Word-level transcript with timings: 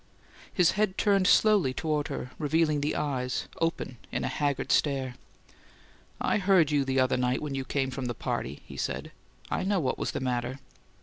His 0.51 0.71
head 0.71 0.97
turned 0.97 1.27
slowly 1.27 1.75
toward 1.75 2.07
her, 2.07 2.31
revealing 2.39 2.81
the 2.81 2.95
eyes, 2.95 3.47
open 3.61 3.97
in 4.11 4.23
a 4.23 4.27
haggard 4.29 4.71
stare. 4.71 5.13
"I 6.19 6.39
heard 6.39 6.71
you 6.71 6.83
the 6.83 6.99
other 6.99 7.17
night 7.17 7.39
when 7.39 7.53
you 7.53 7.63
came 7.63 7.91
from 7.91 8.05
the 8.05 8.15
party," 8.15 8.63
he 8.65 8.77
said. 8.77 9.11
"I 9.51 9.61
know 9.63 9.79
what 9.79 9.99
was 9.99 10.09
the 10.09 10.19
matter." 10.19 10.57